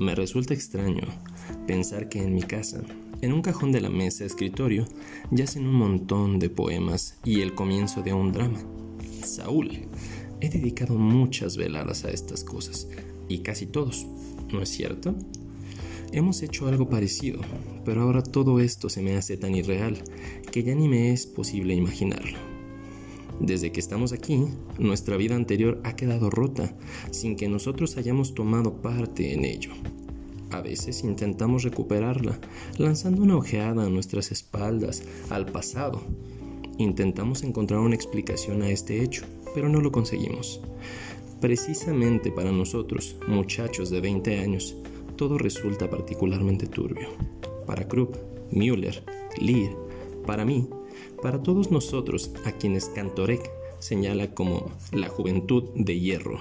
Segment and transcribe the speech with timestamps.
[0.00, 1.02] Me resulta extraño
[1.66, 2.80] pensar que en mi casa,
[3.20, 4.86] en un cajón de la mesa escritorio,
[5.30, 8.62] yacen un montón de poemas y el comienzo de un drama.
[9.22, 9.88] Saúl,
[10.40, 12.88] he dedicado muchas veladas a estas cosas,
[13.28, 14.06] y casi todos,
[14.50, 15.14] ¿no es cierto?
[16.12, 17.42] Hemos hecho algo parecido,
[17.84, 20.02] pero ahora todo esto se me hace tan irreal
[20.50, 22.49] que ya ni me es posible imaginarlo.
[23.40, 24.44] Desde que estamos aquí,
[24.78, 26.76] nuestra vida anterior ha quedado rota
[27.10, 29.70] sin que nosotros hayamos tomado parte en ello.
[30.50, 32.38] A veces intentamos recuperarla,
[32.76, 36.02] lanzando una ojeada a nuestras espaldas, al pasado.
[36.76, 40.60] Intentamos encontrar una explicación a este hecho, pero no lo conseguimos.
[41.40, 44.76] Precisamente para nosotros, muchachos de 20 años,
[45.16, 47.08] todo resulta particularmente turbio.
[47.66, 48.16] Para Krupp,
[48.50, 49.02] Müller,
[49.40, 49.74] Lear,
[50.26, 50.68] para mí,
[51.22, 56.40] para todos nosotros a quienes Cantorek señala como la juventud de hierro.